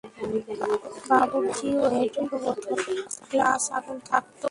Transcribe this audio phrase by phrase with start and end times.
[1.09, 2.79] বাবুর্চি, ওয়েটার, বোতল,
[3.31, 4.35] গ্লাস, আগুন থাকত।